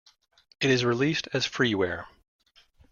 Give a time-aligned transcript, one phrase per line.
[0.59, 2.05] It is released as freeware.